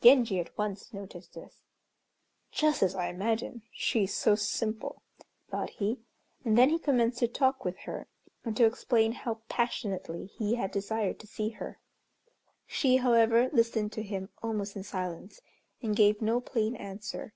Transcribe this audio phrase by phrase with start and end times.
[0.00, 1.60] Genji at once noticed this.
[2.50, 3.60] "Just as I imagined.
[3.74, 5.02] She is so simple,"
[5.50, 6.00] thought he,
[6.46, 8.08] and then he commenced to talk with her,
[8.42, 11.78] and to explain how passionately he had desired to see her.
[12.66, 15.42] She, however, listened to him almost in silence,
[15.82, 17.34] and gave no plain answer.